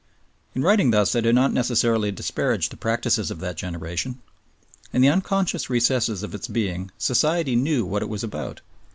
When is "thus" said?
0.89-1.15